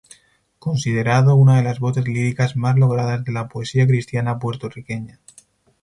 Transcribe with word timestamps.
Considerado 0.57 1.35
una 1.35 1.57
de 1.57 1.61
las 1.63 1.79
voces 1.79 2.07
líricas 2.07 2.55
más 2.57 2.75
logradas 2.75 3.23
de 3.23 3.31
la 3.31 3.47
poesía 3.47 3.85
cristiana 3.85 4.39
puertorriqueña. 4.39 5.19